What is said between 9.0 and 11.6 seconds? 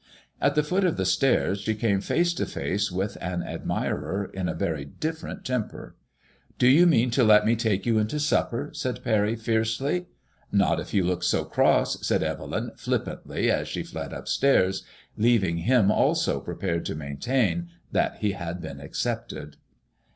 Parry, fiercely." Not if you look so